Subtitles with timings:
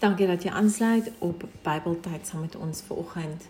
[0.00, 3.42] Dankie dat jy aansluit op Bybeltyd saam met ons vanoggend.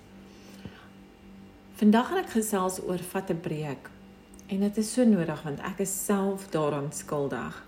[1.78, 3.90] Vandag gaan ek gesels oor vat 'n breek.
[4.46, 7.66] En dit is so nodig want ek is self daaraan skuldig.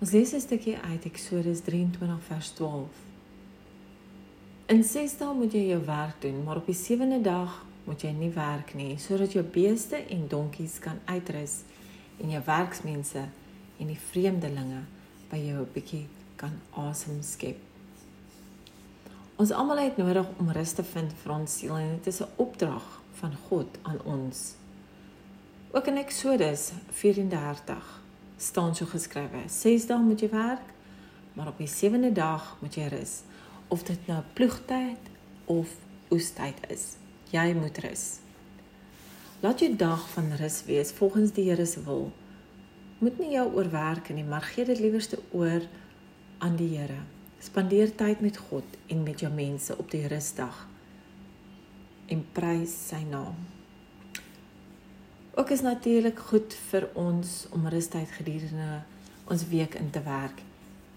[0.00, 3.00] Ons lees 'n stukkie uit Eksodus 23 vers 12.
[4.66, 8.10] In 6 dae moet jy jou werk doen, maar op die 7de dag moet jy
[8.10, 11.62] nie werk nie, sodat jou beeste en donkies kan uitrus
[12.20, 13.28] en jou werksmense
[13.78, 14.84] en die vreemdelinge
[15.30, 16.06] by jou 'n bietjie
[16.36, 17.71] kan asem skep.
[19.36, 22.32] Ons almal het nodig om rus te vind vir ons siel en dit is 'n
[22.36, 24.54] opdrag van God aan ons.
[25.70, 28.02] Ook in Eksodus 34
[28.36, 30.68] staan so geskrywe: 6 dae moet jy werk,
[31.32, 33.20] maar op die 7de dag moet jy rus.
[33.68, 34.98] Of dit nou ploegtyd
[35.44, 35.68] of
[36.10, 36.96] oestyd is,
[37.30, 38.18] jy moet rus.
[39.40, 42.12] Laat jou dag van rus wees volgens die Here se wil.
[42.98, 45.62] Moet nie jou oorwerk nie, maar gee dit liewerste oor
[46.38, 47.00] aan die Here.
[47.42, 50.60] Spandeer tyd met God en met jou mense op die rusdag
[52.06, 53.34] en prys sy naam.
[55.34, 58.82] Ook is natuurlik goed vir ons om rustyd gedurende
[59.24, 60.42] ons week in te werk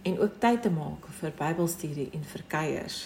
[0.06, 3.00] en ook tyd te maak vir Bybelstudie en vir kuiers.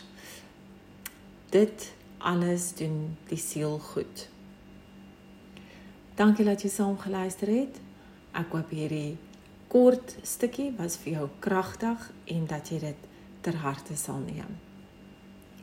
[1.54, 4.26] Dit alles doen die siel goed.
[6.20, 7.80] Dankie dat jy saam geluister het.
[8.36, 9.16] Ek hoop hierdie
[9.72, 13.08] kort stukkie was vir jou kragtig en dat jy dit
[13.50, 14.58] ter harte sal neem.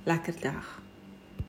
[0.04, 0.66] Lekker dag.